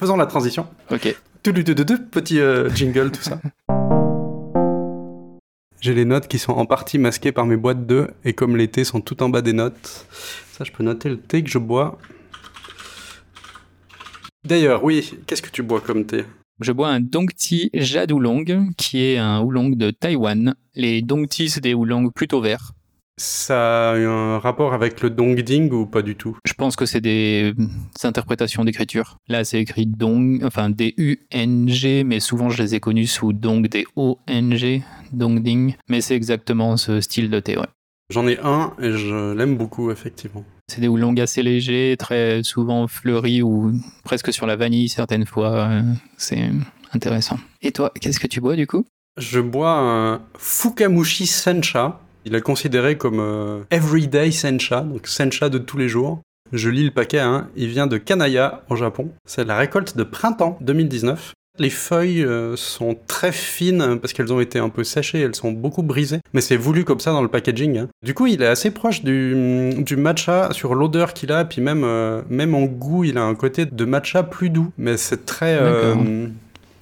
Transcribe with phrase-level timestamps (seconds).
[0.00, 0.66] Faisons la transition.
[0.90, 1.14] Ok.
[1.42, 3.38] Tout deux, deux, deux, petit euh, jingle, tout ça.
[5.82, 8.68] J'ai les notes qui sont en partie masquées par mes boîtes d'œufs, et comme les
[8.68, 10.06] thés sont tout en bas des notes,
[10.52, 11.98] ça je peux noter le thé que je bois.
[14.42, 16.24] D'ailleurs, oui, qu'est-ce que tu bois comme thé?
[16.60, 20.54] Je bois un Dongti Jade Oolong, qui est un oolong de Taïwan.
[20.74, 22.72] Les Dongti, c'est des oolongs plutôt verts.
[23.22, 26.38] Ça a un rapport avec le Dongding ou pas du tout?
[26.46, 29.18] Je pense que c'est des, des interprétations d'écriture.
[29.28, 34.82] Là, c'est écrit Dong, enfin D-U-N-G, mais souvent je les ai connus sous Dong, D-O-N-G,
[35.12, 35.74] Dongding.
[35.90, 37.66] Mais c'est exactement ce style de thé, ouais.
[38.10, 40.42] J'en ai un et je l'aime beaucoup, effectivement.
[40.68, 45.50] C'est des oolongs assez légers, très souvent fleuris ou presque sur la vanille certaines fois.
[45.68, 45.82] euh,
[46.16, 46.50] C'est
[46.94, 47.38] intéressant.
[47.60, 48.86] Et toi, qu'est-ce que tu bois du coup?
[49.18, 52.00] Je bois un Fukamushi Sencha.
[52.24, 56.20] Il est considéré comme euh, Everyday Sencha, donc Sencha de tous les jours.
[56.52, 57.48] Je lis le paquet, hein.
[57.56, 59.10] il vient de Kanaya, au Japon.
[59.24, 61.32] C'est la récolte de printemps 2019.
[61.58, 65.52] Les feuilles euh, sont très fines parce qu'elles ont été un peu séchées, elles sont
[65.52, 67.78] beaucoup brisées, mais c'est voulu comme ça dans le packaging.
[67.78, 67.88] hein.
[68.02, 71.82] Du coup, il est assez proche du, du matcha sur l'odeur qu'il a, puis même,
[71.84, 75.58] euh, même en goût, il a un côté de matcha plus doux, mais c'est très.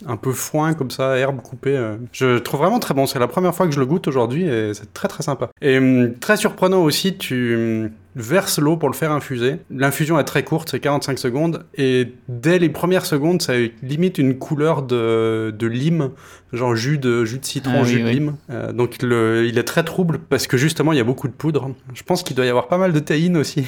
[0.07, 1.77] Un peu foin comme ça, herbe coupée.
[1.77, 1.97] euh.
[2.13, 3.07] Je trouve vraiment très bon.
[3.07, 5.51] C'est la première fois que je le goûte aujourd'hui et c'est très très sympa.
[5.61, 9.57] Et hum, très surprenant aussi, tu hum, verses l'eau pour le faire infuser.
[9.71, 11.65] L'infusion est très courte, c'est 45 secondes.
[11.77, 16.11] Et dès les premières secondes, ça limite une couleur de, de lime,
[16.53, 18.13] genre jus de, jus de citron, Ah oui, jus de oui.
[18.15, 18.37] lime.
[18.51, 21.33] Euh, donc le- il est très trouble parce que justement il y a beaucoup de
[21.33, 21.71] poudre.
[21.95, 23.65] Je pense qu'il doit y avoir pas mal de théine aussi.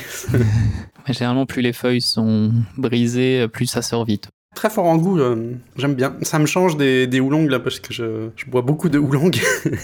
[1.06, 4.28] Généralement, plus les feuilles sont brisées, plus ça sort vite.
[4.54, 6.16] Très fort en goût, euh, j'aime bien.
[6.22, 9.30] Ça me change des, des là parce que je, bois beaucoup de oolongs.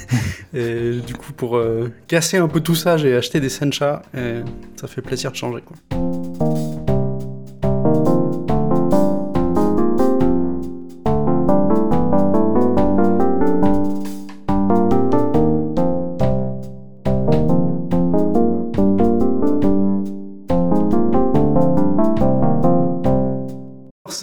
[0.55, 4.41] et du coup, pour euh, casser un peu tout ça, j'ai acheté des sencha et
[4.75, 5.63] ça fait plaisir de changer.
[5.63, 6.06] Quoi.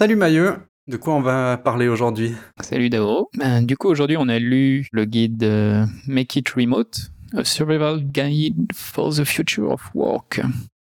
[0.04, 0.56] Salut Mailleux,
[0.86, 2.34] de quoi on va parler aujourd'hui?
[2.60, 3.30] Salut Dao.
[3.38, 8.02] Ben, du coup, aujourd'hui, on a lu le guide euh, Make It Remote, a Survival
[8.02, 10.42] Guide for the Future of Work.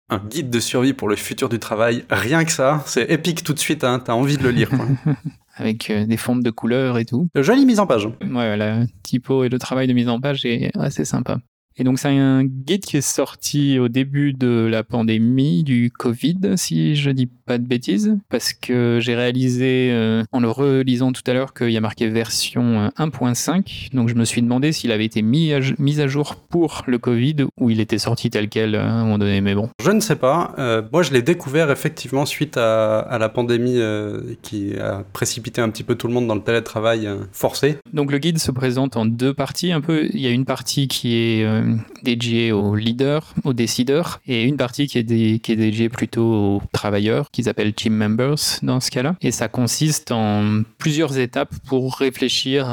[0.09, 3.53] Un guide de survie pour le futur du travail, rien que ça, c'est épique tout
[3.53, 4.71] de suite, hein, t'as envie de le lire.
[4.71, 4.87] Quoi.
[5.57, 7.29] Avec euh, des fontes de couleurs et tout.
[7.35, 8.09] Jolie mise en page.
[8.23, 11.41] Ouais, la typo et le travail de mise en page est assez sympa.
[11.77, 16.39] Et donc, c'est un guide qui est sorti au début de la pandémie du Covid,
[16.57, 21.23] si je dis pas de bêtises, parce que j'ai réalisé, euh, en le relisant tout
[21.27, 23.89] à l'heure, qu'il y a marqué version euh, 1.5.
[23.93, 26.99] Donc, je me suis demandé s'il avait été mis à, mis à jour pour le
[26.99, 29.41] Covid ou il était sorti tel quel euh, à un moment donné.
[29.41, 30.55] Mais bon, Je ne sais pas.
[30.59, 35.61] Euh, moi, je l'ai découvert effectivement suite à, à la pandémie euh, qui a précipité
[35.61, 37.79] un petit peu tout le monde dans le télétravail euh, forcé.
[37.93, 40.07] Donc le guide se présente en deux parties un peu.
[40.13, 41.75] Il y a une partie qui est euh,
[42.05, 46.21] dédiée aux leaders, aux décideurs, et une partie qui est, dé- qui est dédiée plutôt
[46.57, 49.17] aux travailleurs, qu'ils appellent team members dans ce cas-là.
[49.21, 52.67] Et ça consiste en plusieurs étapes pour réfléchir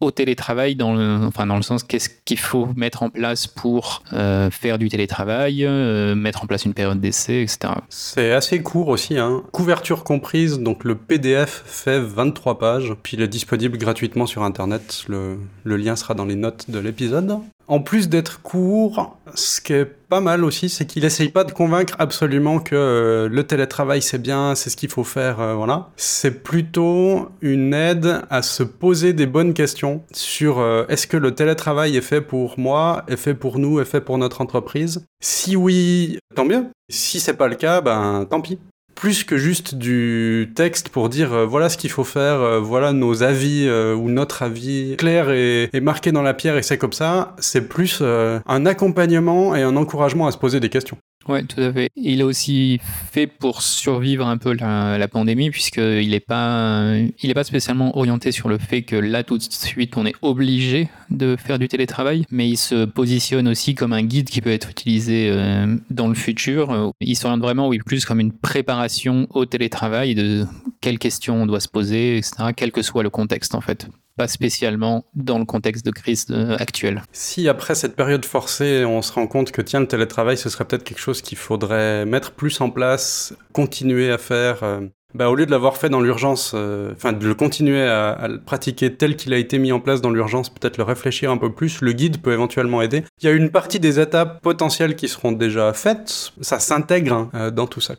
[0.00, 4.02] au télétravail dans le, enfin dans le sens qu'est-ce qu'il faut mettre en place pour
[4.12, 7.74] euh, faire du télétravail, euh, mettre en place une période d'essai, etc.
[7.88, 9.42] C'est assez court aussi, hein.
[9.52, 15.04] couverture comprise, donc le PDF fait 23 pages, puis il est disponible gratuitement sur Internet,
[15.08, 17.38] le lien sera dans les notes de l'épisode.
[17.68, 21.52] En plus d'être court, ce qui est pas mal aussi, c'est qu'il essaye pas de
[21.52, 25.90] convaincre absolument que euh, le télétravail c'est bien, c'est ce qu'il faut faire, euh, voilà.
[25.96, 31.34] C'est plutôt une aide à se poser des bonnes questions sur euh, est-ce que le
[31.34, 35.04] télétravail est fait pour moi, est fait pour nous, est fait pour notre entreprise?
[35.20, 36.68] Si oui, tant mieux.
[36.88, 38.58] Si c'est pas le cas, ben tant pis.
[38.98, 42.92] Plus que juste du texte pour dire euh, voilà ce qu'il faut faire, euh, voilà
[42.92, 46.92] nos avis euh, ou notre avis clair et, marqué dans la pierre et c'est comme
[46.92, 50.98] ça, c'est plus un accompagnement et un encouragement à se poser des questions.
[51.28, 51.90] Ouais, tout à fait.
[51.94, 52.80] Il est aussi
[53.12, 57.96] fait pour survivre un peu la, la pandémie, puisqu'il n'est pas, il est pas spécialement
[57.98, 61.68] orienté sur le fait que là, tout de suite, on est obligé de faire du
[61.68, 66.08] télétravail, mais il se positionne aussi comme un guide qui peut être utilisé euh, dans
[66.08, 66.92] le futur.
[67.00, 70.46] Il s'oriente vraiment, oui, plus comme une préparation au télétravail, de
[70.80, 73.86] quelles questions on doit se poser, etc., quel que soit le contexte, en fait.
[74.18, 77.04] Pas spécialement dans le contexte de crise euh, actuel.
[77.12, 80.64] Si après cette période forcée, on se rend compte que tiens, le télétravail, ce serait
[80.64, 84.80] peut-être quelque chose qu'il faudrait mettre plus en place, continuer à faire, euh,
[85.14, 88.40] bah, au lieu de l'avoir fait dans l'urgence, euh, enfin de le continuer à, le
[88.40, 91.52] pratiquer tel qu'il a été mis en place dans l'urgence, peut-être le réfléchir un peu
[91.52, 93.04] plus, le guide peut éventuellement aider.
[93.22, 97.50] Il y a une partie des étapes potentielles qui seront déjà faites, ça s'intègre hein,
[97.52, 97.94] dans tout ça.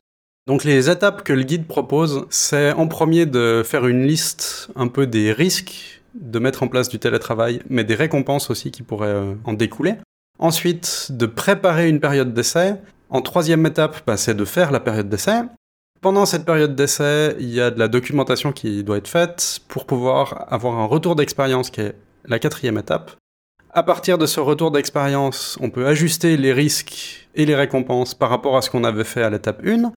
[0.47, 4.87] Donc les étapes que le guide propose, c'est en premier de faire une liste un
[4.87, 9.07] peu des risques de mettre en place du télétravail, mais des récompenses aussi qui pourraient
[9.07, 9.95] euh, en découler.
[10.39, 12.75] Ensuite, de préparer une période d'essai.
[13.09, 15.41] En troisième étape, bah, c'est de faire la période d'essai.
[16.01, 19.85] Pendant cette période d'essai, il y a de la documentation qui doit être faite pour
[19.85, 21.95] pouvoir avoir un retour d'expérience qui est
[22.25, 23.11] la quatrième étape.
[23.71, 28.29] À partir de ce retour d'expérience, on peut ajuster les risques et les récompenses par
[28.29, 29.91] rapport à ce qu'on avait fait à l'étape 1.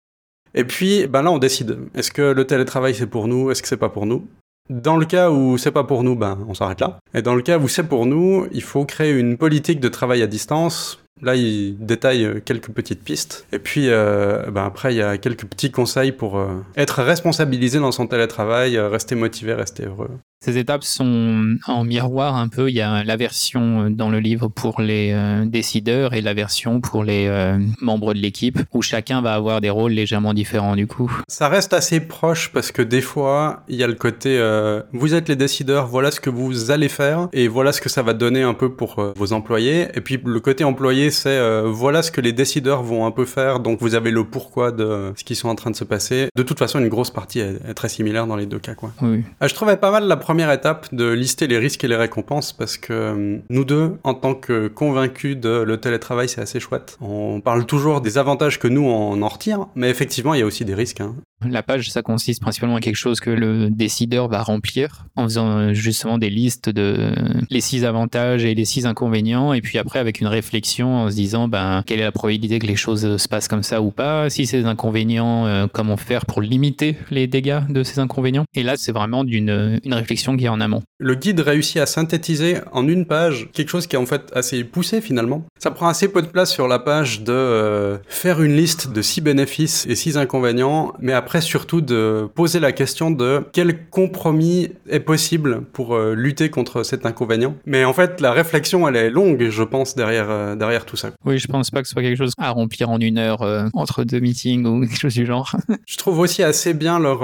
[0.54, 1.78] Et puis, ben là, on décide.
[1.94, 3.50] Est-ce que le télétravail, c'est pour nous?
[3.50, 4.26] Est-ce que c'est pas pour nous?
[4.70, 6.98] Dans le cas où c'est pas pour nous, ben, on s'arrête là.
[7.14, 10.22] Et dans le cas où c'est pour nous, il faut créer une politique de travail
[10.22, 11.01] à distance.
[11.22, 13.46] Là, il détaille quelques petites pistes.
[13.52, 17.78] Et puis, euh, ben après, il y a quelques petits conseils pour euh, être responsabilisé
[17.78, 20.10] dans son télétravail, euh, rester motivé, rester heureux.
[20.44, 22.68] Ces étapes sont en miroir un peu.
[22.68, 26.80] Il y a la version dans le livre pour les euh, décideurs et la version
[26.80, 30.88] pour les euh, membres de l'équipe où chacun va avoir des rôles légèrement différents du
[30.88, 31.16] coup.
[31.28, 35.14] Ça reste assez proche parce que des fois, il y a le côté euh, vous
[35.14, 38.12] êtes les décideurs, voilà ce que vous allez faire et voilà ce que ça va
[38.12, 39.90] donner un peu pour vos employés.
[39.94, 43.60] Et puis le côté employé, c'est voilà ce que les décideurs vont un peu faire.
[43.60, 46.28] Donc vous avez le pourquoi de ce qui sont en train de se passer.
[46.34, 48.74] De toute façon, une grosse partie est, très similaire dans les deux cas.
[48.74, 48.92] Quoi.
[49.02, 49.22] Oui.
[49.40, 51.96] Ah, je trouvais pas mal la première première étape de lister les risques et les
[51.96, 56.58] récompenses parce que euh, nous deux, en tant que convaincus de le télétravail, c'est assez
[56.58, 56.96] chouette.
[57.02, 60.46] On parle toujours des avantages que nous on en retire, mais effectivement, il y a
[60.46, 61.02] aussi des risques.
[61.02, 61.14] Hein.
[61.48, 65.58] La page, ça consiste principalement à quelque chose que le décideur va remplir en faisant
[65.58, 67.12] euh, justement des listes de
[67.50, 71.14] les six avantages et les six inconvénients, et puis après avec une réflexion en se
[71.14, 74.30] disant ben, quelle est la probabilité que les choses se passent comme ça ou pas,
[74.30, 78.44] si c'est des inconvénients, euh, comment faire pour limiter les dégâts de ces inconvénients?
[78.54, 80.82] Et là, c'est vraiment d'une une réflexion qui est en amont.
[80.98, 84.64] Le guide réussit à synthétiser en une page quelque chose qui est en fait assez
[84.64, 85.44] poussé finalement.
[85.58, 89.02] Ça prend assez peu de place sur la page de euh, faire une liste de
[89.02, 94.70] six bénéfices et six inconvénients, mais après surtout de poser la question de quel compromis
[94.88, 97.56] est possible pour euh, lutter contre cet inconvénient.
[97.66, 101.10] Mais en fait, la réflexion, elle est longue, je pense, derrière, euh, derrière tout ça.
[101.24, 103.68] Oui, je pense pas que ce soit quelque chose à remplir en une heure euh,
[103.74, 105.56] entre deux meetings ou quelque chose du genre.
[105.86, 107.22] je trouve aussi assez bien leur,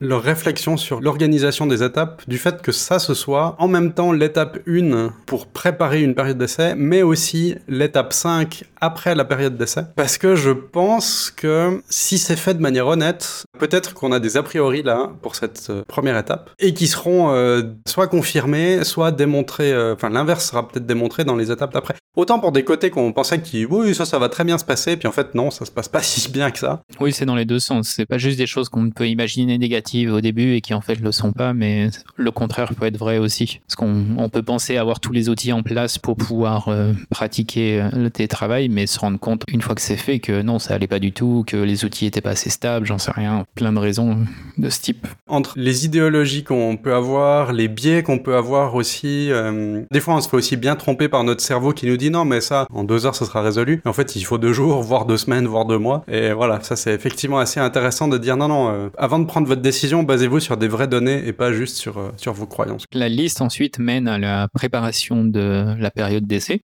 [0.00, 4.12] leur réflexion sur l'organisation des étapes, du fait que ça, ce soit en même temps
[4.12, 9.82] l'étape 1 pour préparer une période d'essai, mais aussi l'étape 5 après la période d'essai.
[9.96, 13.15] Parce que je pense que si c'est fait de manière honnête,
[13.58, 17.30] Peut-être qu'on a des a priori là pour cette euh, première étape et qui seront
[17.32, 19.72] euh, soit confirmés, soit démontrés.
[19.72, 21.94] Euh, enfin, l'inverse sera peut-être démontré dans les étapes d'après.
[22.16, 24.96] Autant pour des côtés qu'on pensait que oui, ça, ça va très bien se passer,
[24.96, 26.82] puis en fait non, ça se passe pas si bien que ça.
[27.00, 27.88] Oui, c'est dans les deux sens.
[27.88, 31.00] C'est pas juste des choses qu'on peut imaginer négatives au début et qui en fait
[31.00, 33.60] le sont pas, mais le contraire peut être vrai aussi.
[33.66, 36.70] Parce qu'on peut penser avoir tous les outils en place pour pouvoir
[37.10, 40.74] pratiquer le télétravail, mais se rendre compte une fois que c'est fait que non, ça
[40.74, 43.72] allait pas du tout, que les outils étaient pas assez stables, j'en sais rien, plein
[43.72, 44.18] de raisons
[44.58, 45.06] de ce type.
[45.28, 50.14] Entre les idéologies qu'on peut avoir, les biais qu'on peut avoir aussi, euh, des fois
[50.14, 52.66] on se fait aussi bien tromper par notre cerveau qui nous dit non mais ça,
[52.72, 53.82] en deux heures ça sera résolu.
[53.84, 56.04] en fait il faut deux jours, voire deux semaines, voire deux mois.
[56.08, 59.46] Et voilà, ça c'est effectivement assez intéressant de dire non non, euh, avant de prendre
[59.46, 62.84] votre décision, basez-vous sur des vraies données et pas juste sur, euh, sur vos croyances.
[62.92, 66.60] La liste ensuite mène à la préparation de la période d'essai.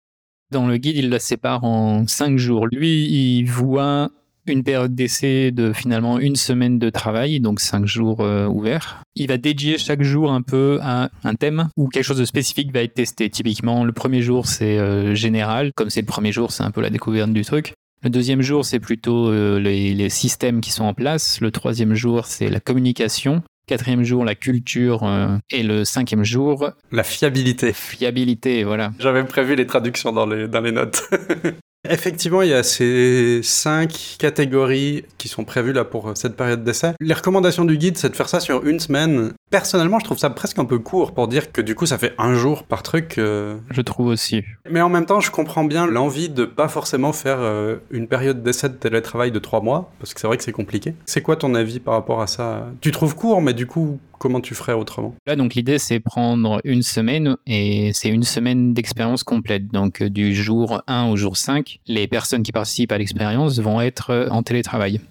[0.52, 2.68] Dans le guide, il la sépare en cinq jours.
[2.68, 4.10] Lui, il voit
[4.48, 9.04] une période d'essai de finalement une semaine de travail, donc cinq jours euh, ouverts.
[9.16, 12.74] Il va dédier chaque jour un peu à un thème ou quelque chose de spécifique
[12.74, 13.30] va être testé.
[13.30, 15.72] Typiquement, le premier jour, c'est euh, général.
[15.76, 17.74] Comme c'est le premier jour, c'est un peu la découverte du truc.
[18.04, 21.40] Le deuxième jour, c'est plutôt euh, les, les, systèmes qui sont en place.
[21.40, 23.44] Le troisième jour, c'est la communication.
[23.68, 25.08] Quatrième jour, la culture.
[25.52, 26.72] et le cinquième jour...
[26.92, 27.72] La fiabilité.
[27.74, 28.92] Fiabilité, voilà.
[29.00, 31.04] J'avais prévu les traductions dans les, dans les notes.
[31.90, 36.94] Effectivement, il y a ces cinq catégories qui sont prévues là pour cette période d'essai.
[37.00, 39.34] Les recommandations du guide, c'est de faire ça sur une semaine.
[39.50, 42.14] Personnellement, je trouve ça presque un peu court pour dire que du coup, ça fait
[42.20, 43.18] un jour par truc.
[43.18, 43.58] Euh.
[43.72, 44.44] Je trouve aussi.
[44.70, 48.44] Mais en même temps, je comprends bien l'envie de pas forcément faire euh, une période
[48.44, 50.94] d'essai de télétravail de trois mois, parce que c'est vrai que c'est compliqué.
[51.06, 52.68] C'est quoi ton avis par rapport à ça?
[52.82, 55.16] Tu trouves court, mais du coup, comment tu ferais autrement?
[55.26, 59.68] Là, donc l'idée, c'est prendre une semaine et c'est une semaine d'expérience complète.
[59.70, 64.28] Donc du jour 1 au jour 5, les personnes qui participent à l'expérience vont être
[64.30, 65.02] en télétravail.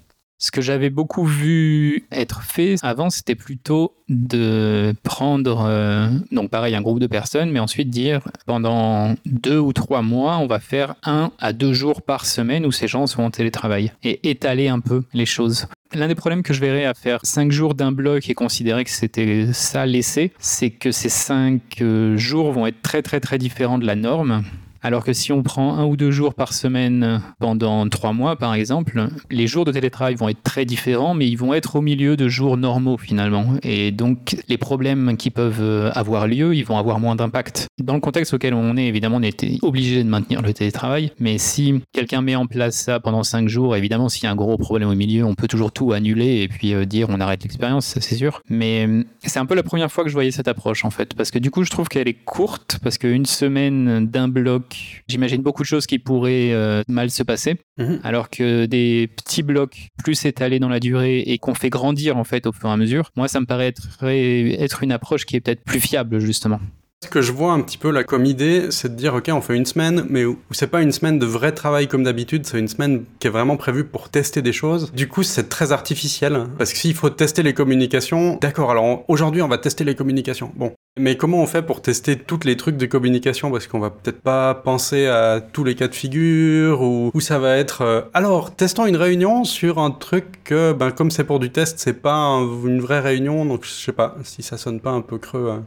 [0.43, 6.75] Ce que j'avais beaucoup vu être fait avant, c'était plutôt de prendre, euh, donc pareil,
[6.75, 10.95] un groupe de personnes, mais ensuite dire pendant deux ou trois mois, on va faire
[11.05, 14.81] un à deux jours par semaine où ces gens sont en télétravail et étaler un
[14.81, 15.67] peu les choses.
[15.93, 18.91] L'un des problèmes que je verrais à faire cinq jours d'un bloc et considérer que
[18.91, 23.79] c'était ça l'essai, c'est que ces cinq euh, jours vont être très très très différents
[23.79, 24.43] de la norme
[24.83, 28.55] Alors que si on prend un ou deux jours par semaine pendant trois mois, par
[28.55, 32.17] exemple, les jours de télétravail vont être très différents, mais ils vont être au milieu
[32.17, 33.55] de jours normaux finalement.
[33.63, 37.69] Et donc, les problèmes qui peuvent avoir lieu, ils vont avoir moins d'impact.
[37.83, 41.39] Dans le contexte auquel on est, évidemment, on était obligé de maintenir le télétravail, mais
[41.39, 44.57] si quelqu'un met en place ça pendant cinq jours, évidemment, s'il y a un gros
[44.57, 47.97] problème au milieu, on peut toujours tout annuler et puis euh, dire on arrête l'expérience,
[48.01, 48.43] c'est sûr.
[48.49, 51.15] Mais euh, c'est un peu la première fois que je voyais cette approche en fait,
[51.15, 54.70] parce que du coup, je trouve qu'elle est courte, parce qu'une semaine d'un bloc,
[55.09, 56.53] j'imagine beaucoup de choses qui pourraient
[56.89, 58.01] mal se passer, mhm.
[58.05, 62.25] alors que des petits blocs plus étalés dans la durée et qu'on fait grandir en
[62.25, 65.37] fait au fur et à mesure, moi, ça me paraît être, être une approche qui
[65.37, 66.61] est peut-être plus fiable justement.
[67.03, 69.41] Ce que je vois un petit peu là comme idée, c'est de dire ok, on
[69.41, 72.59] fait une semaine, mais où c'est pas une semaine de vrai travail comme d'habitude, c'est
[72.59, 74.93] une semaine qui est vraiment prévue pour tester des choses.
[74.93, 78.71] Du coup, c'est très artificiel parce que s'il faut tester les communications, d'accord.
[78.71, 80.53] Alors aujourd'hui, on va tester les communications.
[80.57, 83.51] Bon, mais comment on fait pour tester tous les trucs de communication?
[83.51, 87.57] Parce qu'on va peut-être pas penser à tous les cas de figure ou, ça va
[87.57, 87.81] être.
[87.81, 91.79] Euh, alors, testons une réunion sur un truc que, ben, comme c'est pour du test,
[91.79, 92.27] c'est pas
[92.67, 95.49] une vraie réunion, donc je sais pas si ça sonne pas un peu creux.
[95.51, 95.65] Hein.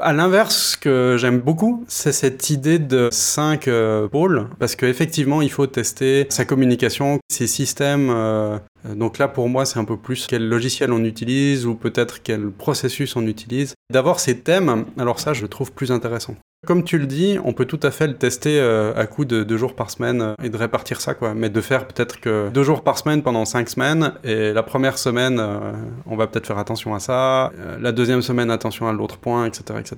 [0.00, 5.40] À l'inverse, ce que j'aime beaucoup, c'est cette idée de cinq euh, pôles, parce qu'effectivement,
[5.40, 8.10] il faut tester sa communication, ses systèmes.
[8.10, 12.22] Euh, donc là, pour moi, c'est un peu plus quel logiciel on utilise ou peut-être
[12.22, 13.74] quel processus on utilise.
[13.92, 16.36] D'avoir ces thèmes, alors ça, je le trouve plus intéressant.
[16.64, 19.42] Comme tu le dis, on peut tout à fait le tester euh, à coup de
[19.42, 21.34] deux jours par semaine euh, et de répartir ça, quoi.
[21.34, 24.96] Mais de faire peut-être que deux jours par semaine pendant cinq semaines, et la première
[24.96, 25.72] semaine, euh,
[26.06, 29.78] on va peut-être faire attention à ça, la deuxième semaine, attention à l'autre point, etc.,
[29.78, 29.96] etc.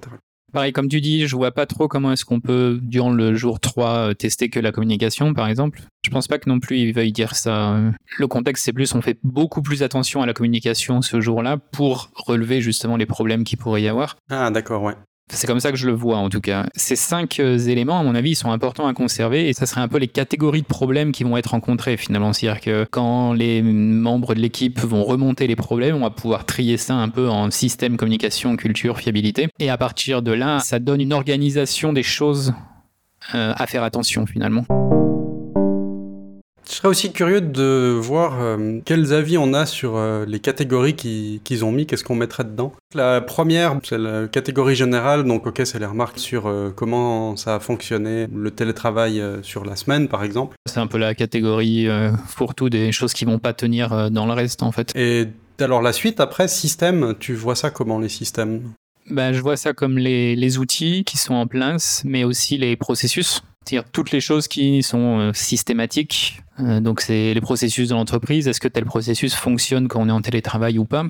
[0.53, 3.61] Pareil, comme tu dis, je vois pas trop comment est-ce qu'on peut, durant le jour
[3.61, 5.83] 3, tester que la communication, par exemple.
[6.03, 7.79] Je pense pas que non plus il veuille dire ça.
[8.17, 12.11] Le contexte, c'est plus, on fait beaucoup plus attention à la communication ce jour-là pour
[12.15, 14.17] relever justement les problèmes qu'il pourrait y avoir.
[14.31, 14.95] Ah, d'accord, ouais.
[15.28, 16.66] C'est comme ça que je le vois en tout cas.
[16.75, 19.88] Ces cinq euh, éléments, à mon avis, sont importants à conserver et ça serait un
[19.88, 22.33] peu les catégories de problèmes qui vont être rencontrés finalement.
[22.33, 26.76] C'est-à-dire que quand les membres de l'équipe vont remonter les problèmes, on va pouvoir trier
[26.76, 29.49] ça un peu en système, communication, culture, fiabilité.
[29.59, 32.54] Et à partir de là, ça donne une organisation des choses
[33.35, 34.64] euh, à faire attention finalement.
[36.69, 40.97] Je serais aussi curieux de voir euh, quels avis on a sur euh, les catégories
[40.97, 42.73] qu'ils ont mis, qu'est-ce qu'on mettrait dedans.
[42.95, 47.55] La première, c'est la catégorie générale, donc ok, c'est les remarques sur euh, comment ça
[47.55, 50.57] a fonctionné, le télétravail sur la semaine par exemple.
[50.67, 51.89] C'est un peu la catégorie
[52.37, 54.93] pour tout des choses qui vont pas tenir dans le reste en fait.
[54.97, 55.29] Et
[55.61, 58.63] alors la suite, après, système, tu vois ça comment les systèmes?
[59.09, 62.77] Ben, Je vois ça comme les, les outils qui sont en place, mais aussi les
[62.77, 63.43] processus.
[63.67, 68.49] C'est-à-dire toutes les choses qui sont systématiques, euh, donc c'est les processus de l'entreprise.
[68.49, 71.05] Est-ce que tel processus fonctionne quand on est en télétravail ou pas?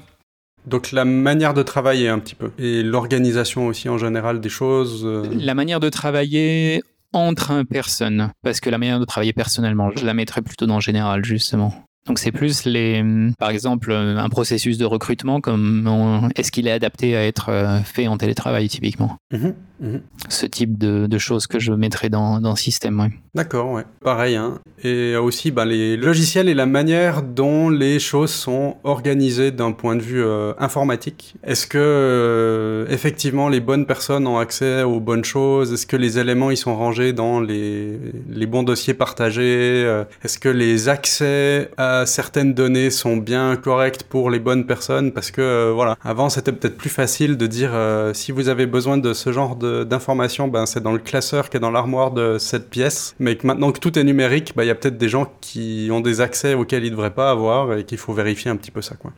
[0.66, 5.02] Donc la manière de travailler un petit peu et l'organisation aussi en général des choses.
[5.04, 5.24] Euh.
[5.38, 6.82] La manière de travailler
[7.12, 10.80] entre personnes, parce que la manière de travailler personnellement, je la mettrais plutôt dans le
[10.80, 11.72] général justement.
[12.06, 13.04] Donc c'est plus les,
[13.38, 18.06] par exemple, un processus de recrutement, comme est-ce qu'il est adapté à être euh, fait
[18.06, 19.16] en télétravail typiquement?
[19.32, 20.00] Mhm, mhm.
[20.28, 23.08] Ce type de, choses que je mettrais dans, dans le système.
[23.34, 23.84] D'accord, ouais.
[24.04, 24.36] Pareil.
[24.36, 24.58] Hein.
[24.84, 29.96] Et aussi bah, les logiciels et la manière dont les choses sont organisées d'un point
[29.96, 31.36] de vue euh, informatique.
[31.42, 35.72] Est-ce que euh, effectivement les bonnes personnes ont accès aux bonnes choses?
[35.72, 37.98] Est-ce que les éléments ils sont rangés dans les,
[38.28, 40.04] les bons dossiers partagés?
[40.22, 45.30] Est-ce que les accès à certaines données sont bien correctes pour les bonnes personnes parce
[45.30, 48.98] que euh, voilà, avant c'était peut-être plus facile de dire euh, si vous avez besoin
[48.98, 52.68] de ce genre d'informations, ben c'est dans le classeur qui est dans l'armoire de cette
[52.68, 53.14] pièce.
[53.18, 55.88] Mais que maintenant que tout est numérique, ben, il y a peut-être des gens qui
[55.90, 58.70] ont des accès auxquels ils ne devraient pas avoir et qu'il faut vérifier un petit
[58.70, 59.12] peu ça quoi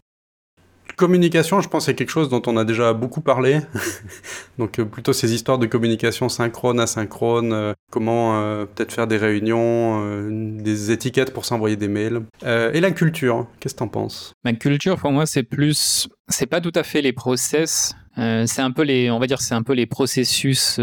[0.98, 3.60] communication, je pense, c'est quelque chose dont on a déjà beaucoup parlé.
[4.58, 9.16] Donc euh, plutôt ces histoires de communication synchrone, asynchrone, euh, comment euh, peut-être faire des
[9.16, 10.28] réunions,
[10.60, 12.22] des étiquettes pour s'envoyer des mails.
[12.44, 14.34] et la culture, qu'est-ce que t'en penses?
[14.44, 18.72] Ma culture, pour moi, c'est plus, c'est pas tout à fait les process, c'est un
[18.72, 20.80] peu les, on va dire, c'est un peu les processus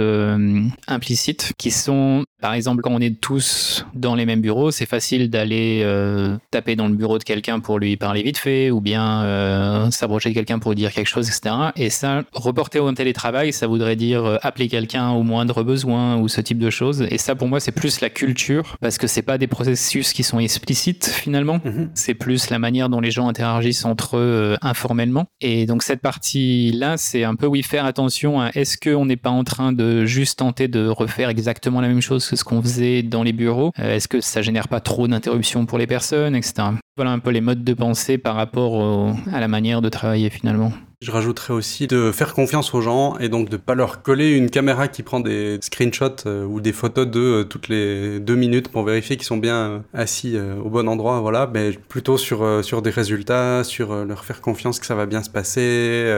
[0.88, 5.32] implicites qui sont, par exemple, quand on est tous dans les mêmes bureaux, c'est facile
[5.32, 9.90] d'aller euh, taper dans le bureau de quelqu'un pour lui parler vite fait, ou bien
[9.90, 11.56] s'approcher de quelqu'un pour lui dire quelque chose, etc.
[11.76, 16.40] Et ça, reporter au télétravail, ça voudrait dire appeler quelqu'un au moindre besoin ou ce
[16.40, 17.08] type de choses.
[17.10, 20.22] Et ça, pour moi, c'est plus la culture, parce que c'est pas des processus qui
[20.22, 21.60] sont explicites finalement.
[21.66, 21.90] Mhm.
[21.96, 25.26] C'est plus la manière dont les gens interagissent entre eux informellement.
[25.42, 29.32] Et donc cette partie-là, c'est un peu oui faire attention à est-ce qu'on n'est pas
[29.32, 33.24] en train de juste tenter de refaire exactement la même chose ce qu'on faisait dans
[33.24, 36.70] les bureaux euh, Est-ce que ça génère pas trop d'interruptions pour les personnes, etc.
[36.96, 40.72] Voilà un peu les modes de pensée par rapport à la manière de travailler finalement.
[41.06, 44.50] Je rajouterais aussi de faire confiance aux gens et donc de pas leur coller une
[44.50, 48.84] caméra qui prend des screenshots euh, ou des photos de toutes les deux minutes pour
[48.84, 53.64] vérifier qu'ils sont bien assis au bon endroit, voilà, mais plutôt sur, sur des résultats,
[53.64, 56.12] sur leur faire confiance que ça va bien se passer.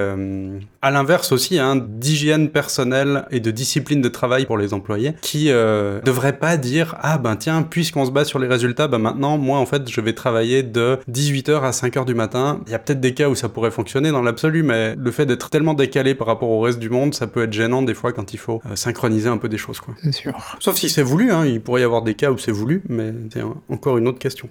[0.81, 5.51] à l'inverse aussi, hein, d'hygiène personnelle et de discipline de travail pour les employés qui
[5.51, 9.37] euh, devraient pas dire ah ben tiens puisqu'on se base sur les résultats ben maintenant
[9.37, 12.79] moi en fait je vais travailler de 18h à 5h du matin il y a
[12.79, 16.15] peut-être des cas où ça pourrait fonctionner dans l'absolu mais le fait d'être tellement décalé
[16.15, 18.61] par rapport au reste du monde ça peut être gênant des fois quand il faut
[18.65, 19.93] euh, synchroniser un peu des choses quoi.
[20.01, 20.33] C'est sûr.
[20.59, 23.13] Sauf si c'est voulu hein, il pourrait y avoir des cas où c'est voulu mais
[23.31, 24.49] c'est encore une autre question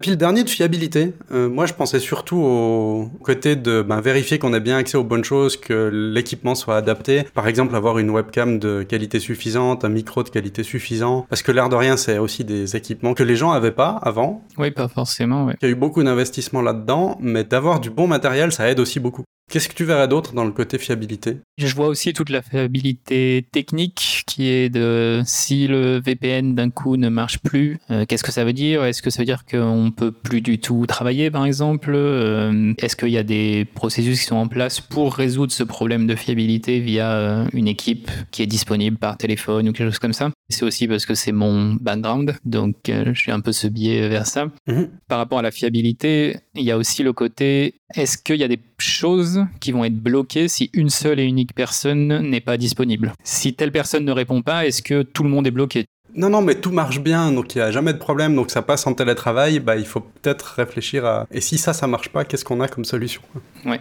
[0.00, 4.38] puis le dernier de fiabilité, euh, moi je pensais surtout au côté de ben, vérifier
[4.38, 7.24] qu'on a bien accès aux bonnes choses, que l'équipement soit adapté.
[7.34, 11.26] Par exemple, avoir une webcam de qualité suffisante, un micro de qualité suffisant.
[11.28, 14.42] Parce que l'air de rien, c'est aussi des équipements que les gens avaient pas avant.
[14.56, 15.50] Oui, pas forcément.
[15.50, 19.00] Il y a eu beaucoup d'investissements là-dedans, mais d'avoir du bon matériel, ça aide aussi
[19.00, 19.24] beaucoup.
[19.50, 21.38] Qu'est-ce que tu verrais d'autre dans le côté fiabilité?
[21.58, 26.96] Je vois aussi toute la fiabilité technique qui est de si le VPN d'un coup
[26.96, 28.84] ne marche plus, euh, qu'est-ce que ça veut dire?
[28.84, 31.90] Est-ce que ça veut dire qu'on peut plus du tout travailler par exemple?
[31.92, 36.06] Euh, Est-ce qu'il y a des processus qui sont en place pour résoudre ce problème
[36.06, 40.12] de fiabilité via euh, une équipe qui est disponible par téléphone ou quelque chose comme
[40.12, 40.30] ça?
[40.48, 42.76] C'est aussi parce que c'est mon background, donc
[43.12, 44.46] j'ai un peu ce biais vers ça.
[44.68, 44.90] Mhm.
[45.08, 48.48] Par rapport à la fiabilité, il y a aussi le côté est-ce qu'il y a
[48.48, 53.12] des choses qui vont être bloquées si une seule et unique personne n'est pas disponible.
[53.24, 55.86] Si telle personne ne répond pas, est-ce que tout le monde est bloqué?
[56.14, 58.62] Non, non, mais tout marche bien, donc il n'y a jamais de problème, donc ça
[58.62, 61.26] passe en télétravail, bah, il faut peut-être réfléchir à...
[61.30, 63.22] Et si ça, ça marche pas, qu'est-ce qu'on a comme solution?
[63.64, 63.80] Ouais.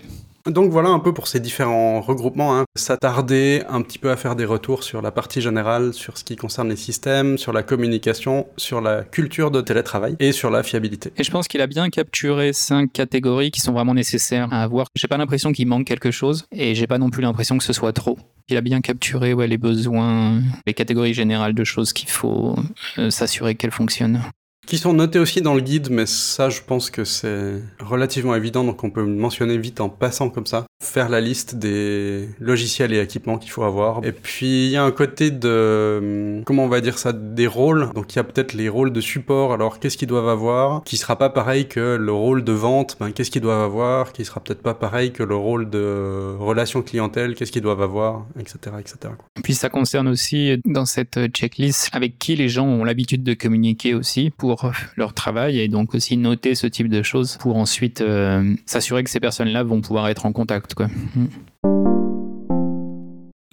[0.50, 2.58] Donc voilà un peu pour ces différents regroupements.
[2.58, 2.65] Hein.
[2.75, 6.36] S'attarder un petit peu à faire des retours sur la partie générale, sur ce qui
[6.36, 11.12] concerne les systèmes, sur la communication, sur la culture de télétravail et sur la fiabilité.
[11.18, 14.88] Et je pense qu'il a bien capturé cinq catégories qui sont vraiment nécessaires à avoir.
[14.96, 17.74] J'ai pas l'impression qu'il manque quelque chose et j'ai pas non plus l'impression que ce
[17.74, 18.18] soit trop.
[18.50, 22.56] Il a bien capturé les besoins, les catégories générales de choses qu'il faut
[22.98, 24.22] euh, s'assurer qu'elles fonctionnent
[24.68, 28.63] qui sont notés aussi dans le guide, mais ça, je pense que c'est relativement évident,
[28.63, 30.66] donc on peut mentionner vite en passant comme ça.
[30.82, 34.06] Faire la liste des logiciels et équipements qu'il faut avoir.
[34.06, 37.90] Et puis, il y a un côté de, comment on va dire ça, des rôles.
[37.96, 39.51] Donc, il y a peut-être les rôles de support.
[39.53, 40.83] Alors, qu'est-ce qu'ils doivent avoir?
[40.83, 42.96] Qui sera pas pareil que le rôle de vente?
[43.00, 44.14] Ben, qu'est-ce qu'ils doivent avoir?
[44.14, 47.36] Qui sera peut-être pas pareil que le rôle de relation clientèle?
[47.36, 48.27] Qu'est-ce qu'ils doivent avoir?
[48.40, 48.57] Etc.
[48.79, 49.14] etc.
[49.38, 53.33] Et puis, ça concerne aussi, dans cette checklist, avec qui les gens ont l'habitude de
[53.33, 54.49] communiquer aussi pour
[54.96, 59.09] leur travail et donc aussi noter ce type de choses pour ensuite euh, s'assurer que
[59.09, 60.74] ces personnes-là vont pouvoir être en contact.
[60.75, 60.88] Quoi.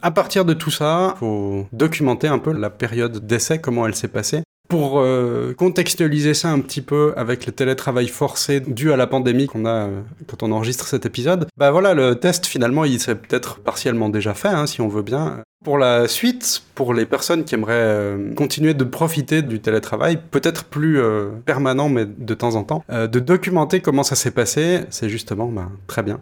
[0.02, 3.94] À partir de tout ça, il faut documenter un peu la période d'essai, comment elle
[3.94, 4.42] s'est passée.
[4.68, 9.46] Pour euh, contextualiser ça un petit peu avec le télétravail forcé dû à la pandémie
[9.46, 13.14] qu'on a euh, quand on enregistre cet épisode, bah voilà, le test finalement il s'est
[13.14, 15.42] peut-être partiellement déjà fait, hein, si on veut bien.
[15.64, 20.64] Pour la suite, pour les personnes qui aimeraient euh, continuer de profiter du télétravail, peut-être
[20.64, 21.00] plus
[21.44, 25.68] permanent mais de temps en temps, de documenter comment ça s'est passé, c'est justement bah,
[25.86, 26.20] très bien.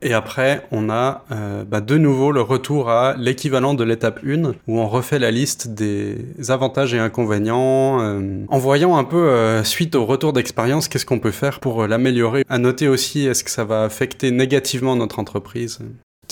[0.00, 4.52] Et après, on a euh, bah, de nouveau le retour à l'équivalent de l'étape 1,
[4.68, 9.64] où on refait la liste des avantages et inconvénients, euh, en voyant un peu, euh,
[9.64, 12.44] suite au retour d'expérience, qu'est-ce qu'on peut faire pour l'améliorer.
[12.48, 15.80] À noter aussi, est-ce que ça va affecter négativement notre entreprise?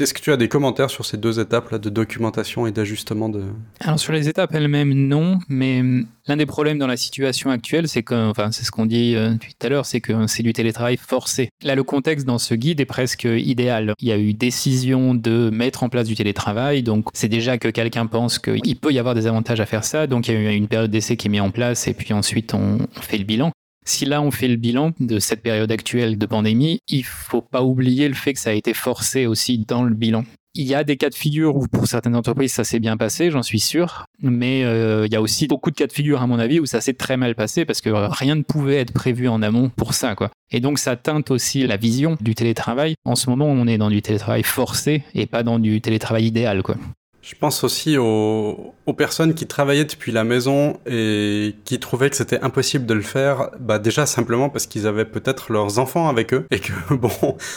[0.01, 3.29] Est-ce que tu as des commentaires sur ces deux étapes là, de documentation et d'ajustement
[3.29, 3.45] de...
[3.81, 7.89] Alors sur les étapes elles-mêmes, non, mais hum, l'un des problèmes dans la situation actuelle,
[7.89, 10.53] c'est que, enfin c'est ce qu'on dit euh, tout à l'heure, c'est que c'est du
[10.53, 11.49] télétravail forcé.
[11.63, 13.95] Là, le contexte dans ce guide est presque idéal.
[14.01, 17.69] Il y a eu décision de mettre en place du télétravail, donc c'est déjà que
[17.69, 20.53] quelqu'un pense qu'il peut y avoir des avantages à faire ça, donc il y a
[20.53, 23.25] eu une période d'essai qui est mise en place et puis ensuite on fait le
[23.25, 23.53] bilan.
[23.89, 27.63] Si là on fait le bilan de cette période actuelle de pandémie, il faut pas
[27.63, 30.25] oublier le fait que ça a été forcé aussi dans le bilan.
[30.55, 33.31] Il y a des cas de figure où pour certaines entreprises ça s'est bien passé,
[33.31, 36.27] j'en suis sûr, mais euh, il y a aussi beaucoup de cas de figure à
[36.27, 39.29] mon avis où ça s'est très mal passé parce que rien ne pouvait être prévu
[39.29, 40.31] en amont pour ça quoi.
[40.51, 42.95] Et donc ça teinte aussi la vision du télétravail.
[43.05, 46.65] En ce moment, on est dans du télétravail forcé et pas dans du télétravail idéal
[46.65, 46.77] quoi.
[47.27, 52.41] Je pense aussi aux, personnes qui travaillaient depuis la maison et qui trouvaient que c'était
[52.41, 56.47] impossible de le faire, bah déjà simplement parce qu'ils avaient peut-être leurs enfants avec eux
[56.53, 57.11] et que bon,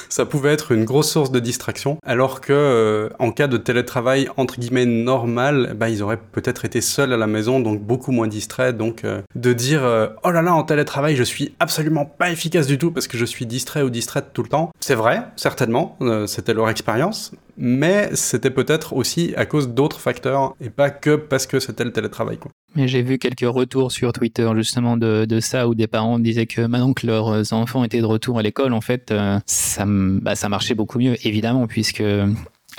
[0.10, 2.00] ça pouvait être une grosse source de distraction.
[2.04, 6.82] Alors que euh, en cas de télétravail entre guillemets normal, bah ils auraient peut-être été
[6.82, 8.76] seuls à la maison, donc beaucoup moins distraits.
[8.76, 12.66] Donc euh, de dire euh, oh là là en télétravail je suis absolument pas efficace
[12.66, 15.96] du tout parce que je suis distrait ou distraite tout le temps, c'est vrai certainement,
[16.26, 21.46] c'était leur expérience, mais c'était peut-être aussi à cause d'autres facteurs et pas que parce
[21.46, 22.38] que c'était le télétravail.
[22.38, 22.52] Quoi.
[22.76, 26.62] Mais j'ai vu quelques retours sur Twitter justement de, ça où des parents disaient que
[26.62, 30.48] maintenant que leurs enfants étaient de retour à l'école, en fait, euh, ça, bah, ça
[30.48, 32.04] marchait beaucoup mieux, évidemment, puisque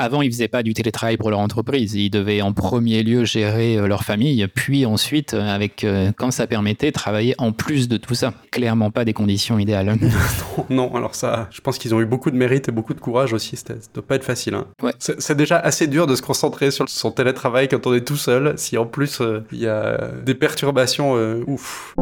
[0.01, 1.95] avant, ils faisaient pas du télétravail pour leur entreprise.
[1.95, 6.31] Ils devaient en premier lieu gérer euh, leur famille, puis ensuite, euh, avec euh, quand
[6.31, 8.33] ça permettait, travailler en plus de tout ça.
[8.51, 9.97] Clairement pas des conditions idéales.
[10.71, 13.35] non, alors ça, je pense qu'ils ont eu beaucoup de mérite et beaucoup de courage
[13.35, 13.57] aussi.
[13.57, 14.55] Ça doit pas être facile.
[14.55, 14.67] Hein.
[14.83, 14.93] Ouais.
[14.99, 18.55] C'est déjà assez dur de se concentrer sur son télétravail quand on est tout seul.
[18.57, 19.21] Si en plus
[19.53, 21.13] il y a des perturbations,
[21.47, 21.95] ouf.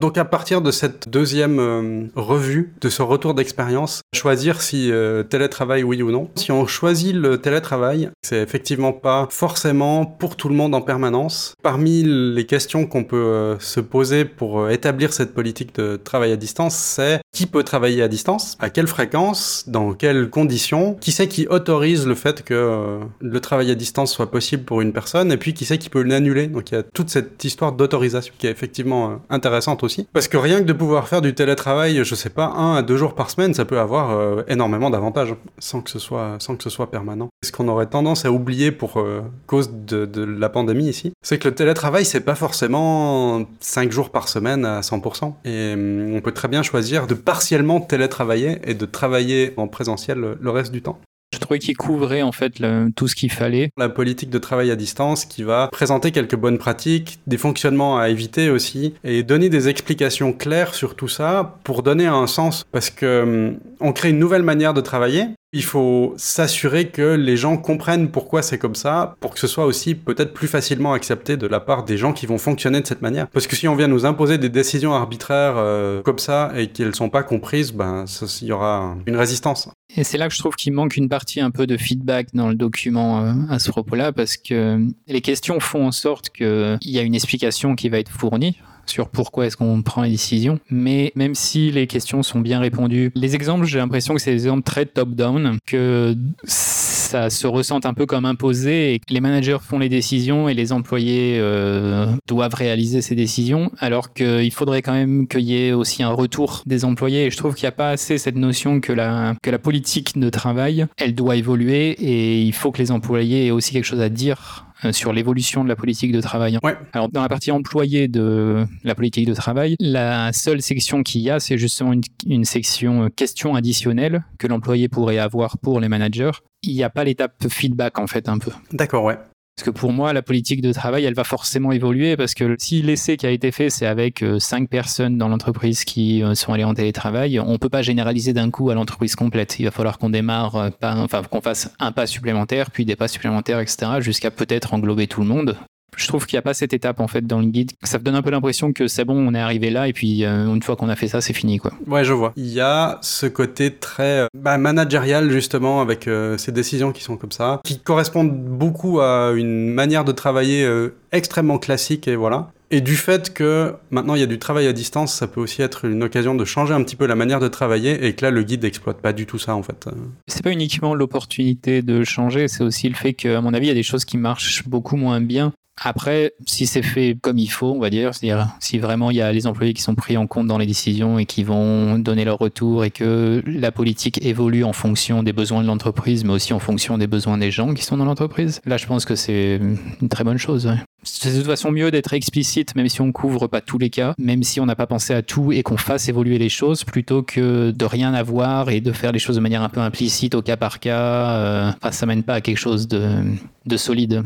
[0.00, 5.22] Donc à partir de cette deuxième euh, revue, de ce retour d'expérience, choisir si euh,
[5.22, 6.30] télétravail oui ou non.
[6.36, 11.54] Si on choisit le télétravail, c'est effectivement pas forcément pour tout le monde en permanence.
[11.62, 16.36] Parmi les questions qu'on peut euh, se poser pour établir cette politique de travail à
[16.36, 21.28] distance, c'est qui peut travailler à distance, à quelle fréquence, dans quelles conditions, qui c'est
[21.28, 25.36] qui autorise le fait que le travail à distance soit possible pour une personne, et
[25.36, 26.48] puis qui c'est qui peut l'annuler?
[26.48, 30.36] Donc il y a toute cette histoire d'autorisation qui est effectivement intéressante aussi parce que
[30.36, 33.30] rien que de pouvoir faire du télétravail, je sais pas, un à deux jours par
[33.30, 36.90] semaine, ça peut avoir euh, énormément d'avantages, sans que ce soit, sans que ce soit
[36.90, 37.28] permanent.
[37.44, 41.38] Ce qu'on aurait tendance à oublier pour euh, cause de, de, la pandémie ici, c'est
[41.38, 45.34] que le télétravail, c'est pas forcément cinq jours par semaine à 100%.
[45.44, 50.36] Et hum, on peut très bien choisir de partiellement télétravailler et de travailler en présentiel
[50.40, 51.00] le reste du temps.
[51.32, 53.70] Je trouvais qu'il couvrait en fait le, tout ce qu'il fallait.
[53.76, 58.08] La politique de travail à distance qui va présenter quelques bonnes pratiques, des fonctionnements à
[58.08, 62.64] éviter aussi, et donner des explications claires sur tout ça pour donner un sens.
[62.72, 67.36] Parce que hum, on crée une nouvelle manière de travailler, il faut s'assurer que les
[67.36, 71.36] gens comprennent pourquoi c'est comme ça, pour que ce soit aussi peut-être plus facilement accepté
[71.36, 73.26] de la part des gens qui vont fonctionner de cette manière.
[73.28, 76.88] Parce que si on vient nous imposer des décisions arbitraires euh, comme ça et qu'elles
[76.88, 78.04] ne sont pas comprises, ben
[78.42, 79.68] il y aura une résistance.
[79.96, 82.48] Et c'est là que je trouve qu'il manque une partie un peu de feedback dans
[82.48, 86.98] le document euh, à ce propos-là, parce que les questions font en sorte qu'il y
[86.98, 90.58] a une explication qui va être fournie sur pourquoi est-ce qu'on prend les décisions.
[90.70, 94.44] Mais même si les questions sont bien répondues, les exemples, j'ai l'impression que c'est des
[94.44, 99.58] exemples très top-down, que ça se ressent un peu comme imposé et que les managers
[99.60, 104.92] font les décisions et les employés euh, doivent réaliser ces décisions, alors qu'il faudrait quand
[104.92, 107.26] même qu'il y ait aussi un retour des employés.
[107.26, 110.18] Et je trouve qu'il n'y a pas assez cette notion que la, que la politique
[110.18, 114.00] de travail, elle doit évoluer et il faut que les employés aient aussi quelque chose
[114.00, 116.58] à dire sur l'évolution de la politique de travail.
[116.62, 116.76] Ouais.
[116.92, 121.30] Alors, dans la partie employée de la politique de travail, la seule section qu'il y
[121.30, 125.88] a, c'est justement une, une section euh, questions additionnelles que l'employé pourrait avoir pour les
[125.88, 126.30] managers.
[126.62, 128.50] Il n'y a pas l'étape feedback, en fait, un peu.
[128.72, 129.18] D'accord, ouais.
[129.60, 132.80] Parce que pour moi, la politique de travail, elle va forcément évoluer parce que si
[132.80, 136.54] l'essai qui a été fait, c'est avec euh, cinq personnes dans l'entreprise qui euh, sont
[136.54, 139.58] allées en télétravail, on peut pas généraliser d'un coup à l'entreprise complète.
[139.58, 143.06] Il va falloir qu'on démarre, euh, enfin qu'on fasse un pas supplémentaire, puis des pas
[143.06, 145.58] supplémentaires, etc., jusqu'à peut-être englober tout le monde
[145.96, 147.72] je trouve qu'il n'y a pas cette étape en fait dans le guide.
[147.82, 150.24] Ça me donne un peu l'impression que c'est bon, on est arrivé là et puis
[150.24, 151.72] euh, une fois qu'on a fait ça, c'est fini quoi.
[151.86, 152.32] Ouais, je vois.
[152.36, 157.02] Il y a ce côté très euh, bah, managérial justement avec euh, ces décisions qui
[157.02, 160.66] sont comme ça, qui correspondent beaucoup à une manière de travailler
[161.12, 162.50] extrêmement classique et voilà.
[162.72, 165.60] Et du fait que maintenant il y a du travail à distance, ça peut aussi
[165.60, 168.30] être une occasion de changer un petit peu la manière de travailler et que là
[168.30, 169.88] le guide n'exploite pas du tout ça en fait.
[170.28, 173.72] C'est pas uniquement l'opportunité de changer, c'est aussi le fait qu'à mon avis il y
[173.72, 177.72] a des choses qui marchent beaucoup moins bien après, si c'est fait comme il faut,
[177.72, 180.26] on va dire, c'est-à-dire si vraiment il y a les employés qui sont pris en
[180.26, 184.62] compte dans les décisions et qui vont donner leur retour et que la politique évolue
[184.62, 187.82] en fonction des besoins de l'entreprise, mais aussi en fonction des besoins des gens qui
[187.82, 189.58] sont dans l'entreprise, là je pense que c'est
[190.02, 190.70] une très bonne chose.
[191.02, 194.14] C'est de toute façon mieux d'être explicite, même si on couvre pas tous les cas,
[194.18, 197.22] même si on n'a pas pensé à tout et qu'on fasse évoluer les choses, plutôt
[197.22, 200.42] que de rien avoir et de faire les choses de manière un peu implicite au
[200.42, 201.30] cas par cas.
[201.30, 203.22] Euh, enfin, ça mène pas à quelque chose de,
[203.64, 204.24] de solide.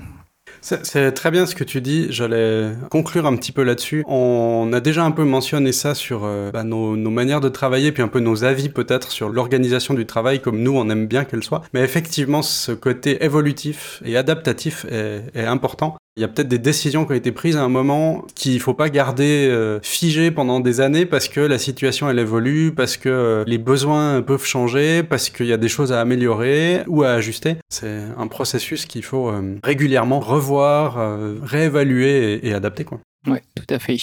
[0.65, 2.07] C'est très bien ce que tu dis.
[2.09, 4.03] J'allais conclure un petit peu là-dessus.
[4.07, 7.93] On a déjà un peu mentionné ça sur euh, bah, nos, nos, manières de travailler,
[7.93, 11.25] puis un peu nos avis peut-être sur l'organisation du travail, comme nous on aime bien
[11.25, 11.65] qu'elle soit.
[11.75, 15.99] Mais effectivement, ce côté évolutif et adaptatif est, est important.
[16.17, 18.73] Il y a peut-être des décisions qui ont été prises à un moment qu'il faut
[18.73, 23.09] pas garder euh, figées pendant des années parce que la situation elle évolue, parce que
[23.09, 27.11] euh, les besoins peuvent changer, parce qu'il y a des choses à améliorer ou à
[27.11, 27.57] ajuster.
[27.69, 33.01] C'est un processus qu'il faut euh, régulièrement revoir, euh, réévaluer et, et adapter quoi.
[33.27, 33.97] Ouais, tout à fait.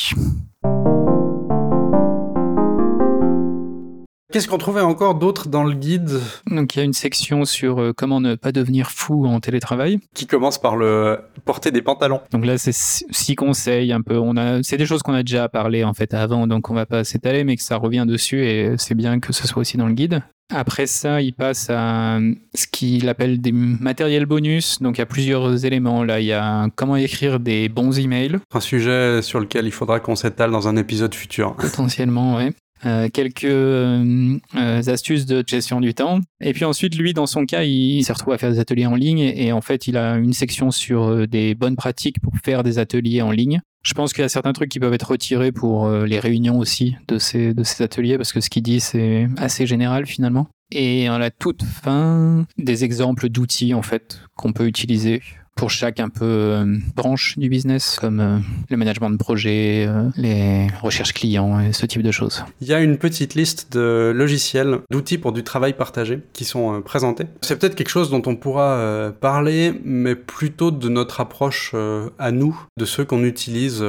[4.32, 6.22] Qu'est-ce qu'on trouvait encore d'autre dans le guide?
[6.48, 10.00] Donc il y a une section sur euh, comment ne pas devenir fou en télétravail.
[10.16, 12.22] Qui commence par le porter des pantalons.
[12.32, 14.18] Donc là c'est six conseils un peu.
[14.18, 16.86] On a, c'est des choses qu'on a déjà parlé en fait avant, donc on va
[16.86, 19.88] pas s'étaler, mais que ça revient dessus et c'est bien que ce soit aussi dans
[19.88, 20.24] le guide.
[20.54, 22.20] Après ça, il passe à
[22.54, 24.82] ce qu'il appelle des matériels bonus.
[24.82, 26.04] Donc il y a plusieurs éléments.
[26.04, 28.38] Là, il y a comment écrire des bons emails.
[28.54, 31.56] Un sujet sur lequel il faudra qu'on s'étale dans un épisode futur.
[31.56, 32.54] Potentiellement, ouais.
[32.86, 36.20] Euh, quelques euh, euh, astuces de gestion du temps.
[36.40, 38.96] Et puis ensuite, lui, dans son cas, il s'est retrouvé à faire des ateliers en
[38.96, 42.80] ligne et, en fait, il a une section sur des bonnes pratiques pour faire des
[42.80, 43.62] ateliers en ligne.
[43.84, 46.96] Je pense qu'il y a certains trucs qui peuvent être retirés pour les réunions aussi
[47.08, 50.48] de ces, de ces ateliers parce que ce qu'il dit, c'est assez général finalement.
[50.72, 55.22] Et à la toute fin, des exemples d'outils en fait qu'on peut utiliser
[55.56, 58.38] pour chaque un peu euh, branche du business, comme euh,
[58.70, 62.44] le management de projet, euh, les recherches clients et ce type de choses.
[62.62, 66.82] Il y a une petite liste de logiciels, d'outils pour du travail partagé qui sont
[66.82, 67.26] présentés.
[67.42, 71.76] C'est peut-être quelque chose dont on pourra parler, mais plutôt de notre approche
[72.18, 73.84] à nous, de ceux qu'on utilise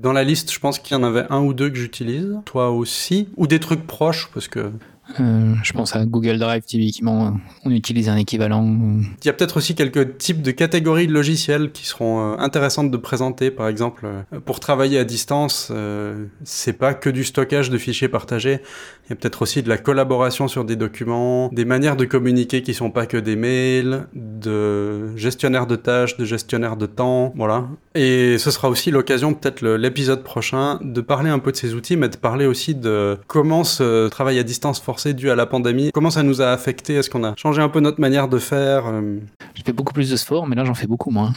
[0.00, 2.38] dans la liste, je pense qu'il y en avait un ou deux que j'utilise.
[2.46, 3.28] Toi aussi.
[3.36, 4.72] Ou des trucs proches, parce que
[5.18, 8.64] euh, je pense à Google Drive, typiquement, on utilise un équivalent.
[9.22, 12.90] Il y a peut-être aussi quelques types de catégories de logiciels qui seront euh, intéressantes
[12.90, 13.50] de présenter.
[13.50, 15.72] Par exemple, euh, pour travailler à distance,
[16.44, 18.60] c'est pas que du stockage de fichiers partagés.
[19.06, 22.62] Il y a peut-être aussi de la collaboration sur des documents, des manières de communiquer
[22.62, 27.66] qui sont pas que des mails, de gestionnaire de tâches, de gestionnaire de temps, voilà.
[27.94, 31.96] Et ce sera aussi l'occasion, peut-être l'épisode prochain, de parler un peu de ces outils,
[31.96, 35.90] mais de parler aussi de comment ce travail à distance forcé dû à la pandémie,
[35.94, 36.94] comment ça nous a affecté?
[36.96, 39.18] Est-ce qu'on a changé un peu notre manière de faire euh?
[39.54, 41.32] Je fais beaucoup plus de sport, mais là j'en fais beaucoup moins.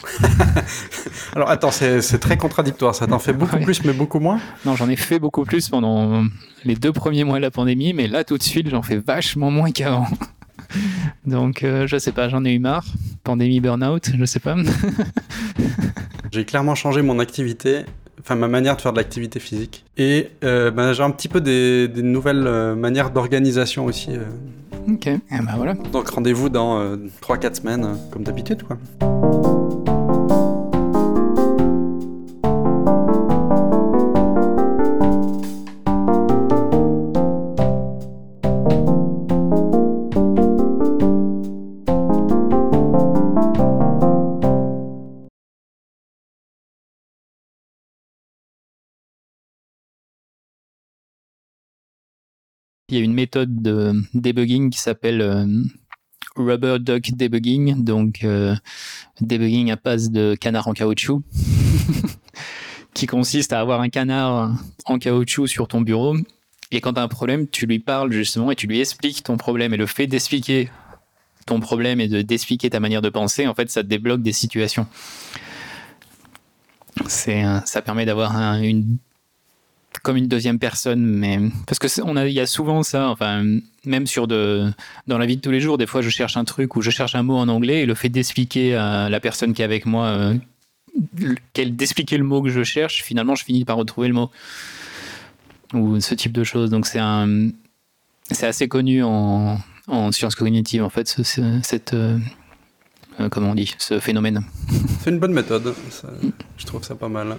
[1.34, 4.38] Alors attends, c'est très contradictoire, ça t'en fait beaucoup plus, mais beaucoup moins?
[4.66, 6.24] Non, j'en ai fait beaucoup plus pendant
[6.66, 9.50] les deux premiers mois de la pandémie, mais là tout de suite j'en fais vachement
[9.50, 10.08] moins qu'avant.
[11.26, 12.84] Donc, euh, je sais pas, j'en ai eu marre.
[13.22, 14.56] Pandémie, burn-out, je sais pas.
[16.32, 17.84] j'ai clairement changé mon activité,
[18.20, 19.84] enfin ma manière de faire de l'activité physique.
[19.96, 24.10] Et euh, ben, j'ai un petit peu des, nouvelles euh, manières d'organisation aussi.
[24.88, 25.74] Ok, et eh ben voilà.
[25.92, 28.76] Donc rendez-vous dans 3-4 semaines, comme d'habitude, quoi.
[52.94, 55.46] Il y a une méthode de debugging qui s'appelle euh,
[56.36, 58.54] Rubber Duck Debugging, donc euh,
[59.20, 61.22] debugging à base de canard en caoutchouc,
[62.94, 66.16] qui consiste à avoir un canard en caoutchouc sur ton bureau.
[66.70, 69.36] Et quand tu as un problème, tu lui parles justement et tu lui expliques ton
[69.36, 69.74] problème.
[69.74, 70.70] Et le fait d'expliquer
[71.46, 74.86] ton problème et de d'expliquer ta manière de penser, en fait, ça débloque des situations.
[77.08, 78.98] C'est, ça permet d'avoir une
[80.02, 83.44] comme une deuxième personne, mais parce que on a, il y a souvent ça, enfin
[83.84, 84.70] même sur de,
[85.06, 86.90] dans la vie de tous les jours, des fois je cherche un truc ou je
[86.90, 89.86] cherche un mot en anglais et le fait d'expliquer à la personne qui est avec
[89.86, 90.34] moi, euh,
[91.54, 94.30] d'expliquer le mot que je cherche, finalement je finis par retrouver le mot
[95.72, 96.70] ou ce type de choses.
[96.70, 97.50] Donc c'est un,
[98.30, 102.18] c'est assez connu en, en sciences cognitives en fait, ce, cette euh,
[103.20, 104.42] euh, comment on dit, ce phénomène.
[105.00, 105.74] C'est une bonne méthode,
[106.56, 107.36] je trouve ça pas mal.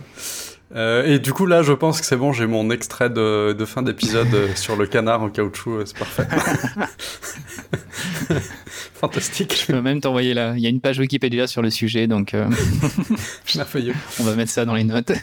[0.75, 3.81] Euh, et du coup, là, je pense que c'est bon, j'ai mon extrait de, fin
[3.81, 6.27] d'épisode euh, sur le canard en caoutchouc, euh, c'est parfait.
[8.93, 9.55] Fantastique.
[9.57, 10.53] Je peux même t'envoyer là.
[10.57, 12.35] Il y a une page Wikipédia sur le sujet, donc.
[13.55, 13.95] Merveilleux.
[14.19, 15.13] On va mettre ça dans les notes.